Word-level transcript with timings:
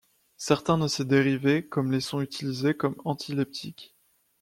Certains 0.37 0.79
de 0.79 0.87
ses 0.87 1.05
dérivés 1.05 1.67
comme 1.67 1.91
les 1.91 2.01
sont 2.01 2.21
utilisés 2.21 2.73
comme 2.73 2.95
antiépileptique. 3.05 3.95